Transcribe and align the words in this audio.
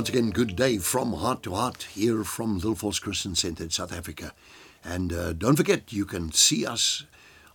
Once 0.00 0.08
again, 0.08 0.30
good 0.30 0.56
day 0.56 0.78
from 0.78 1.12
heart 1.12 1.42
to 1.42 1.54
heart 1.54 1.82
here 1.92 2.24
from 2.24 2.54
Little 2.54 2.74
Falls 2.74 2.98
Christian 2.98 3.34
Center 3.34 3.64
in 3.64 3.68
South 3.68 3.92
Africa. 3.92 4.32
And 4.82 5.12
uh, 5.12 5.34
don't 5.34 5.56
forget, 5.56 5.92
you 5.92 6.06
can 6.06 6.32
see 6.32 6.64
us 6.64 7.04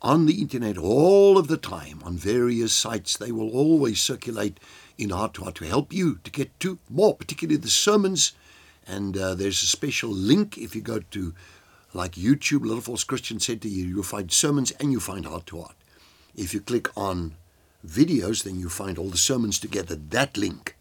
on 0.00 0.24
the 0.24 0.40
internet 0.40 0.78
all 0.78 1.36
of 1.36 1.48
the 1.48 1.58
time 1.58 2.00
on 2.02 2.16
various 2.16 2.72
sites. 2.72 3.14
They 3.14 3.30
will 3.30 3.50
always 3.50 4.00
circulate 4.00 4.58
in 4.96 5.10
heart 5.10 5.34
to 5.34 5.42
heart 5.42 5.56
to 5.56 5.66
help 5.66 5.92
you 5.92 6.18
to 6.24 6.30
get 6.30 6.58
to 6.60 6.78
more, 6.88 7.14
particularly 7.14 7.58
the 7.58 7.68
sermons. 7.68 8.32
And 8.86 9.18
uh, 9.18 9.34
there's 9.34 9.62
a 9.62 9.66
special 9.66 10.08
link 10.08 10.56
if 10.56 10.74
you 10.74 10.80
go 10.80 11.00
to 11.10 11.34
like 11.92 12.12
YouTube, 12.12 12.62
Little 12.62 12.80
Falls 12.80 13.04
Christian 13.04 13.38
Center, 13.38 13.68
you, 13.68 13.84
you'll 13.84 14.02
find 14.02 14.32
sermons 14.32 14.70
and 14.80 14.90
you 14.92 14.98
find 14.98 15.26
heart 15.26 15.44
to 15.48 15.60
heart. 15.60 15.76
If 16.34 16.54
you 16.54 16.60
click 16.62 16.88
on 16.96 17.34
videos, 17.86 18.44
then 18.44 18.58
you 18.58 18.70
find 18.70 18.96
all 18.96 19.10
the 19.10 19.18
sermons 19.18 19.58
together. 19.58 19.94
That 19.94 20.38
link 20.38 20.74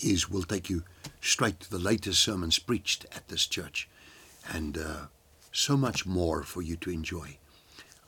is 0.00 0.28
we'll 0.30 0.42
take 0.42 0.70
you 0.70 0.82
straight 1.20 1.60
to 1.60 1.70
the 1.70 1.78
latest 1.78 2.22
sermons 2.22 2.58
preached 2.58 3.06
at 3.14 3.28
this 3.28 3.46
church, 3.46 3.88
and 4.48 4.78
uh, 4.78 5.06
so 5.52 5.76
much 5.76 6.06
more 6.06 6.42
for 6.42 6.62
you 6.62 6.76
to 6.76 6.90
enjoy. 6.90 7.36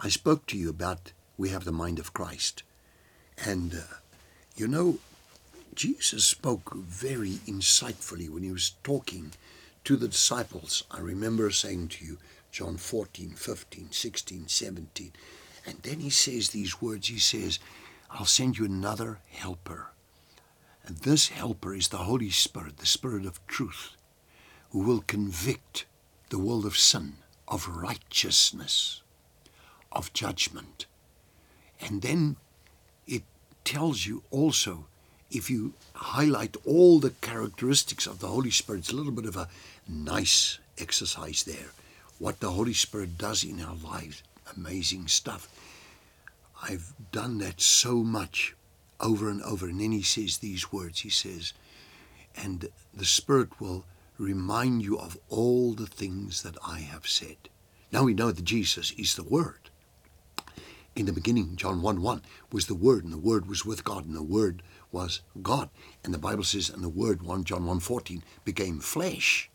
I 0.00 0.08
spoke 0.08 0.46
to 0.46 0.58
you 0.58 0.70
about 0.70 1.12
we 1.36 1.50
have 1.50 1.64
the 1.64 1.72
mind 1.72 1.98
of 1.98 2.12
Christ, 2.12 2.62
and 3.44 3.74
uh, 3.74 3.96
you 4.56 4.68
know, 4.68 4.98
Jesus 5.74 6.24
spoke 6.24 6.74
very 6.74 7.38
insightfully 7.46 8.28
when 8.28 8.42
he 8.42 8.52
was 8.52 8.74
talking 8.82 9.32
to 9.84 9.96
the 9.96 10.08
disciples. 10.08 10.84
I 10.90 11.00
remember 11.00 11.50
saying 11.50 11.88
to 11.88 12.04
you, 12.04 12.18
John 12.50 12.76
14, 12.76 13.30
15, 13.30 13.88
16, 13.90 14.48
17. 14.48 15.12
And 15.64 15.78
then 15.82 16.00
he 16.00 16.10
says 16.10 16.50
these 16.50 16.82
words. 16.82 17.08
He 17.08 17.18
says, 17.18 17.58
I'll 18.10 18.26
send 18.26 18.58
you 18.58 18.66
another 18.66 19.20
helper. 19.30 19.88
And 20.84 20.96
this 20.98 21.28
helper 21.28 21.74
is 21.74 21.88
the 21.88 21.98
Holy 21.98 22.30
Spirit, 22.30 22.78
the 22.78 22.86
Spirit 22.86 23.24
of 23.24 23.44
truth, 23.46 23.92
who 24.70 24.80
will 24.80 25.02
convict 25.06 25.86
the 26.30 26.38
world 26.38 26.66
of 26.66 26.76
sin, 26.76 27.14
of 27.46 27.68
righteousness, 27.68 29.02
of 29.92 30.12
judgment. 30.12 30.86
And 31.80 32.02
then 32.02 32.36
it 33.06 33.22
tells 33.64 34.06
you 34.06 34.22
also, 34.30 34.86
if 35.30 35.48
you 35.50 35.74
highlight 35.94 36.56
all 36.66 36.98
the 36.98 37.14
characteristics 37.20 38.06
of 38.06 38.18
the 38.18 38.28
Holy 38.28 38.50
Spirit, 38.50 38.80
it's 38.80 38.92
a 38.92 38.96
little 38.96 39.12
bit 39.12 39.26
of 39.26 39.36
a 39.36 39.48
nice 39.88 40.58
exercise 40.78 41.44
there. 41.44 41.70
What 42.18 42.40
the 42.40 42.50
Holy 42.50 42.74
Spirit 42.74 43.18
does 43.18 43.44
in 43.44 43.60
our 43.60 43.76
lives, 43.84 44.22
amazing 44.56 45.08
stuff. 45.08 45.48
I've 46.62 46.92
done 47.10 47.38
that 47.38 47.60
so 47.60 47.96
much 47.96 48.54
over 49.02 49.28
and 49.28 49.42
over. 49.42 49.68
And 49.68 49.80
then 49.80 49.92
he 49.92 50.02
says 50.02 50.38
these 50.38 50.72
words 50.72 51.00
He 51.00 51.10
says, 51.10 51.52
And 52.34 52.68
the 52.94 53.04
Spirit 53.04 53.60
will 53.60 53.84
remind 54.18 54.82
you 54.82 54.98
of 54.98 55.18
all 55.28 55.72
the 55.72 55.86
things 55.86 56.42
that 56.42 56.56
I 56.66 56.80
have 56.80 57.06
said. 57.06 57.48
Now 57.90 58.04
we 58.04 58.14
know 58.14 58.30
that 58.30 58.44
Jesus 58.44 58.92
is 58.92 59.14
the 59.14 59.24
Word. 59.24 59.58
In 60.94 61.06
the 61.06 61.12
beginning, 61.12 61.56
John 61.56 61.82
1 61.82 62.02
1 62.02 62.22
was 62.52 62.66
the 62.66 62.74
Word, 62.74 63.04
and 63.04 63.12
the 63.12 63.18
Word 63.18 63.46
was 63.46 63.64
with 63.64 63.84
God, 63.84 64.06
and 64.06 64.14
the 64.14 64.22
Word 64.22 64.62
was 64.90 65.20
God. 65.42 65.70
And 66.04 66.12
the 66.12 66.18
Bible 66.18 66.44
says, 66.44 66.68
and 66.68 66.84
the 66.84 66.88
Word, 66.88 67.22
1 67.22 67.44
John 67.44 67.66
1 67.66 67.80
14, 67.80 68.22
became 68.44 68.78
flesh 68.80 69.50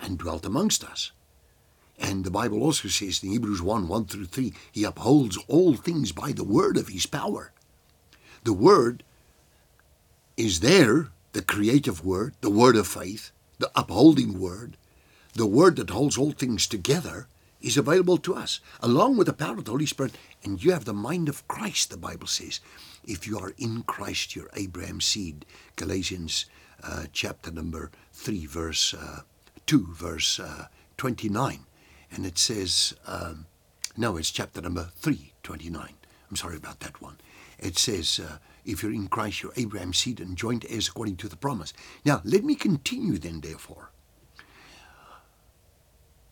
and 0.00 0.18
dwelt 0.18 0.46
amongst 0.46 0.84
us. 0.84 1.12
And 1.98 2.24
the 2.24 2.30
Bible 2.30 2.62
also 2.62 2.88
says 2.88 3.22
in 3.24 3.30
Hebrews 3.30 3.60
1 3.60 3.88
1 3.88 4.04
through 4.06 4.26
3, 4.26 4.52
He 4.70 4.84
upholds 4.84 5.36
all 5.48 5.74
things 5.74 6.12
by 6.12 6.32
the 6.32 6.44
word 6.44 6.76
of 6.76 6.88
His 6.88 7.06
power. 7.06 7.52
The 8.44 8.52
word 8.52 9.02
is 10.36 10.60
there, 10.60 11.08
the 11.32 11.42
creative 11.42 12.04
word, 12.04 12.34
the 12.40 12.50
word 12.50 12.76
of 12.76 12.86
faith, 12.86 13.30
the 13.58 13.70
upholding 13.74 14.40
word, 14.40 14.76
the 15.34 15.46
word 15.46 15.76
that 15.76 15.90
holds 15.90 16.16
all 16.16 16.32
things 16.32 16.66
together 16.66 17.26
is 17.60 17.76
available 17.76 18.18
to 18.18 18.34
us, 18.34 18.60
along 18.80 19.16
with 19.16 19.26
the 19.26 19.32
power 19.32 19.58
of 19.58 19.64
the 19.64 19.70
Holy 19.72 19.86
Spirit. 19.86 20.14
And 20.44 20.62
you 20.62 20.72
have 20.72 20.84
the 20.84 20.92
mind 20.92 21.28
of 21.28 21.46
Christ, 21.48 21.90
the 21.90 21.96
Bible 21.96 22.28
says. 22.28 22.60
If 23.04 23.26
you 23.26 23.38
are 23.38 23.52
in 23.58 23.82
Christ, 23.82 24.36
you're 24.36 24.50
Abraham's 24.54 25.06
seed. 25.06 25.44
Galatians 25.76 26.46
uh, 26.82 27.06
chapter 27.12 27.50
number 27.50 27.90
3, 28.12 28.46
verse 28.46 28.94
uh, 28.94 29.20
2, 29.66 29.88
verse 29.92 30.38
uh, 30.38 30.66
29 30.96 31.64
and 32.10 32.26
it 32.26 32.38
says, 32.38 32.94
um, 33.06 33.46
no, 33.96 34.16
it's 34.16 34.30
chapter 34.30 34.60
number 34.60 34.90
329. 34.96 35.94
I'm 36.30 36.36
sorry 36.36 36.56
about 36.56 36.80
that 36.80 37.00
one. 37.02 37.16
It 37.58 37.78
says, 37.78 38.20
uh, 38.20 38.38
if 38.64 38.82
you're 38.82 38.92
in 38.92 39.08
Christ, 39.08 39.42
you're 39.42 39.52
Abraham's 39.56 39.98
seed 39.98 40.20
and 40.20 40.36
joint 40.36 40.64
heirs 40.68 40.88
according 40.88 41.16
to 41.16 41.28
the 41.28 41.36
promise. 41.36 41.72
Now, 42.04 42.20
let 42.24 42.44
me 42.44 42.54
continue 42.54 43.18
then, 43.18 43.40
therefore. 43.40 43.90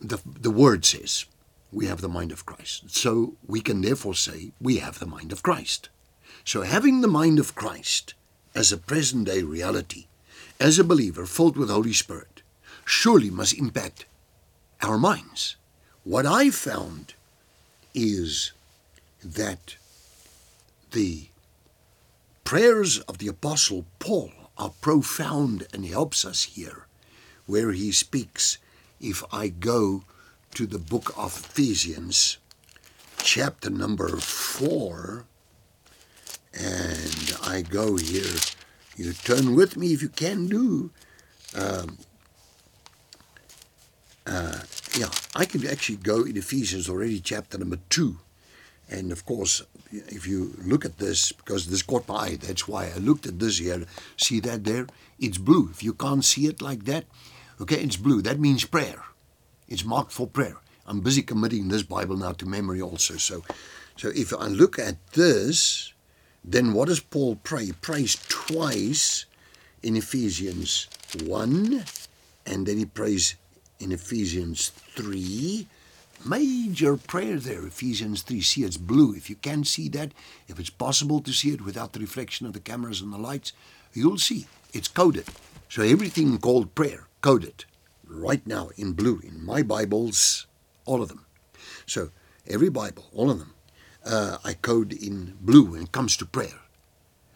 The, 0.01 0.19
the 0.25 0.51
word 0.51 0.85
says, 0.85 1.25
we 1.73 1.87
have 1.87 2.01
the 2.01 2.09
mind 2.09 2.33
of 2.33 2.47
Christ. 2.47 2.91
So 2.91 3.35
we 3.47 3.61
can 3.61 3.81
therefore 3.81 4.15
say, 4.15 4.53
we 4.61 4.79
have 4.79 4.99
the 4.99 5.07
mind 5.07 5.33
of 5.33 5.43
Christ. 5.43 5.89
So 6.45 6.63
having 6.63 7.01
the 7.01 7.09
mind 7.09 7.39
of 7.39 7.55
Christ 7.55 8.15
as 8.55 8.71
a 8.71 8.79
present 8.79 9.27
day 9.27 9.43
reality, 9.43 10.07
as 10.61 10.79
a 10.79 10.85
believer 10.85 11.27
filled 11.27 11.57
with 11.57 11.71
Holy 11.71 11.93
Spirit, 11.93 12.43
surely 12.85 13.31
must 13.31 13.59
impact 13.59 14.07
our 14.83 14.99
minds. 14.99 15.57
What 16.05 16.25
I 16.25 16.51
found 16.51 17.15
is 17.95 18.53
that 19.25 19.77
the 20.93 21.29
prayers 22.45 23.01
of 23.01 23.19
the 23.19 23.29
Apostle 23.29 23.85
Paul 23.99 24.31
are 24.57 24.73
profound 24.81 25.67
and 25.73 25.85
helps 25.85 26.25
us 26.25 26.45
here, 26.45 26.87
where 27.47 27.73
he 27.73 27.93
speaks. 27.93 28.59
If 29.01 29.23
I 29.33 29.49
go 29.49 30.05
to 30.55 30.67
the 30.67 30.79
book 30.79 31.13
of 31.17 31.37
Ephesians, 31.37 32.39
chapter 33.19 33.69
number 33.69 34.17
four, 34.17 35.27
and 36.55 37.37
I 37.43 37.63
go 37.63 37.97
here, 37.97 38.37
you 38.97 39.13
turn 39.13 39.55
with 39.55 39.77
me 39.77 39.93
if 39.93 40.01
you 40.01 40.09
can 40.09 40.47
do. 40.47 40.91
Um, 41.55 41.99
uh, 44.27 44.61
yeah, 44.97 45.11
I 45.35 45.45
can 45.45 45.67
actually 45.67 45.97
go 45.97 46.25
in 46.25 46.37
Ephesians 46.37 46.89
already, 46.89 47.21
chapter 47.21 47.59
number 47.59 47.79
two. 47.91 48.19
And 48.89 49.11
of 49.11 49.25
course, 49.25 49.63
if 49.93 50.27
you 50.27 50.55
look 50.63 50.85
at 50.85 50.99
this, 50.99 51.33
because 51.33 51.67
this 51.67 51.83
caught 51.83 52.09
my 52.09 52.15
eye, 52.15 52.39
that's 52.41 52.69
why 52.69 52.91
I 52.95 52.99
looked 52.99 53.27
at 53.27 53.39
this 53.39 53.59
here. 53.59 53.85
See 54.17 54.41
that 54.41 54.65
there? 54.65 54.87
It's 55.19 55.39
blue. 55.39 55.69
If 55.71 55.83
you 55.83 55.93
can't 55.93 56.25
see 56.25 56.47
it 56.47 56.63
like 56.63 56.85
that, 56.85 57.05
okay, 57.61 57.77
it's 57.77 57.97
blue. 57.97 58.23
That 58.23 58.39
means 58.39 58.65
prayer. 58.65 59.03
It's 59.69 59.85
marked 59.85 60.13
for 60.13 60.27
prayer. 60.27 60.57
I'm 60.87 61.01
busy 61.01 61.23
committing 61.23 61.69
this 61.69 61.83
Bible 61.83 62.17
now 62.17 62.33
to 62.33 62.47
memory 62.47 62.81
also. 62.81 63.17
So, 63.17 63.43
so 63.97 64.11
if 64.15 64.33
I 64.33 64.47
look 64.47 64.79
at 64.79 65.05
this, 65.13 65.93
then 66.45 66.73
what 66.73 66.87
does 66.87 67.01
Paul 67.01 67.37
pray? 67.43 67.67
He 67.67 67.73
prays 67.73 68.17
twice 68.29 69.27
in 69.83 69.97
Ephesians 69.97 70.87
1, 71.25 71.85
and 72.47 72.67
then 72.67 72.79
he 72.79 72.85
prays 72.85 73.35
in 73.81 73.91
Ephesians 73.91 74.69
3. 74.95 75.67
Major 76.25 76.97
prayer 76.97 77.39
there, 77.39 77.67
Ephesians 77.67 78.23
3. 78.23 78.41
See, 78.41 78.65
it's 78.65 78.77
blue. 78.77 79.15
If 79.15 79.29
you 79.29 79.37
can 79.37 79.65
see 79.65 79.89
that, 79.91 80.13
if 80.49 80.59
it's 80.59 80.71
possible 80.71 81.21
to 81.21 81.33
see 81.33 81.51
it 81.51 81.65
without 81.65 81.93
the 81.93 82.01
reflection 82.01 82.47
of 82.47 82.53
the 82.53 82.61
cameras 82.61 83.01
and 83.01 83.13
the 83.13 83.19
lights, 83.19 83.53
you'll 83.93 84.19
see 84.19 84.47
it's 84.73 84.89
coded. 84.89 85.27
So 85.69 85.83
everything 85.83 86.39
called 86.39 86.75
prayer, 86.75 87.07
coded 87.21 87.65
right 88.09 88.45
now 88.47 88.71
in 88.77 88.93
blue, 88.93 89.21
in 89.23 89.45
my 89.45 89.63
Bibles, 89.63 90.47
all 90.85 91.03
of 91.03 91.09
them. 91.09 91.27
So 91.87 92.11
every 92.47 92.71
Bible, 92.71 93.07
all 93.13 93.31
of 93.31 93.39
them, 93.39 93.55
uh, 94.05 94.39
I 94.45 94.55
code 94.55 94.93
in 94.93 95.37
blue 95.41 95.65
when 95.65 95.83
it 95.83 95.93
comes 95.93 96.17
to 96.19 96.27
prayer. 96.27 96.61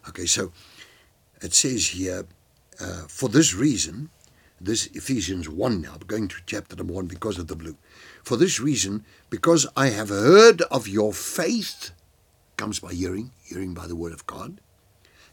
Okay, 0.08 0.26
so 0.26 0.52
it 1.42 1.54
says 1.54 1.88
here, 1.88 2.26
uh, 2.80 3.02
for 3.08 3.28
this 3.28 3.54
reason, 3.54 4.10
this 4.60 4.86
Ephesians 4.88 5.48
1 5.48 5.80
now, 5.80 5.96
going 6.06 6.28
to 6.28 6.36
chapter 6.44 6.76
number 6.76 6.92
1 6.92 7.06
because 7.06 7.38
of 7.38 7.46
the 7.46 7.56
blue. 7.56 7.76
For 8.22 8.36
this 8.36 8.60
reason, 8.60 9.04
because 9.30 9.66
I 9.76 9.88
have 9.88 10.10
heard 10.10 10.60
of 10.62 10.86
your 10.86 11.12
faith, 11.12 11.92
comes 12.56 12.78
by 12.78 12.92
hearing, 12.92 13.30
hearing 13.42 13.72
by 13.72 13.86
the 13.86 13.96
word 13.96 14.12
of 14.12 14.26
God, 14.26 14.60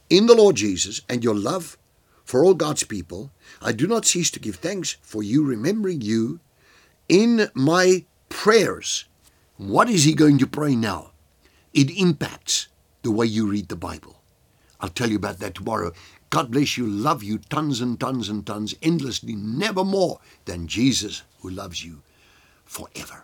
in 0.09 0.27
the 0.27 0.35
Lord 0.35 0.55
Jesus, 0.55 1.01
and 1.09 1.23
your 1.23 1.35
love 1.35 1.77
for 2.23 2.43
all 2.43 2.53
God's 2.53 2.83
people, 2.83 3.31
I 3.61 3.73
do 3.73 3.87
not 3.87 4.05
cease 4.05 4.31
to 4.31 4.39
give 4.39 4.55
thanks 4.55 4.97
for 5.01 5.21
you, 5.21 5.43
remembering 5.43 6.01
you 6.01 6.39
in 7.09 7.49
my 7.53 8.05
prayers. 8.29 9.05
What 9.57 9.89
is 9.89 10.03
he 10.03 10.13
going 10.13 10.37
to 10.39 10.47
pray 10.47 10.75
now? 10.75 11.11
It 11.73 11.89
impacts 11.89 12.67
the 13.01 13.11
way 13.11 13.25
you 13.25 13.47
read 13.47 13.69
the 13.69 13.75
Bible. 13.75 14.16
I'll 14.79 14.89
tell 14.89 15.09
you 15.09 15.15
about 15.15 15.39
that 15.39 15.55
tomorrow. 15.55 15.91
God 16.29 16.51
bless 16.51 16.77
you, 16.77 16.85
love 16.85 17.23
you 17.23 17.37
tons 17.37 17.81
and 17.81 17.99
tons 17.99 18.29
and 18.29 18.45
tons, 18.45 18.75
endlessly, 18.81 19.35
never 19.35 19.83
more 19.83 20.19
than 20.45 20.67
Jesus 20.67 21.23
who 21.41 21.49
loves 21.49 21.83
you 21.83 22.01
forever. 22.65 23.23